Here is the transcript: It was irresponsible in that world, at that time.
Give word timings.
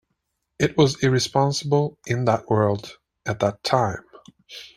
It 0.57 0.77
was 0.77 1.03
irresponsible 1.03 1.95
in 2.07 2.25
that 2.25 2.49
world, 2.49 2.97
at 3.27 3.39
that 3.41 3.63
time. 3.63 4.03